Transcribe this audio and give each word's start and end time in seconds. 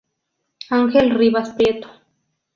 Ángel 0.71 1.11
Rivas 1.11 1.53
Prieto. 1.55 1.87